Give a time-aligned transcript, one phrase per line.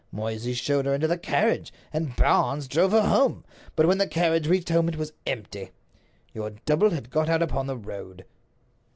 [0.11, 3.45] Moysey showed her into the carriage, and Barnes drove her home.
[3.75, 5.69] But when the carriage reached home it was empty.
[6.33, 8.25] Your double had got out upon the road."